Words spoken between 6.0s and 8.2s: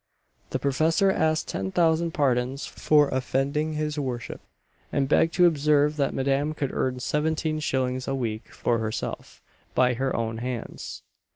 madame could earn seventeen shillings a